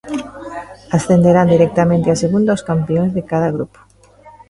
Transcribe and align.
Ascenderán 0.97 1.47
directamente 1.55 2.07
a 2.09 2.19
Segunda 2.23 2.57
os 2.57 2.65
campións 2.69 3.09
de 3.17 3.21
cada 3.31 3.49
grupo. 3.55 3.79